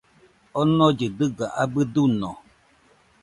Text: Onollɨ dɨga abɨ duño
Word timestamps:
Onollɨ 0.59 1.07
dɨga 1.17 1.45
abɨ 1.63 1.81
duño 1.93 2.31